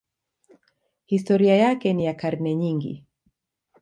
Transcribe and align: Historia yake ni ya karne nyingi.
Historia 1.05 1.55
yake 1.55 1.93
ni 1.93 2.05
ya 2.05 2.13
karne 2.13 2.55
nyingi. 2.55 3.05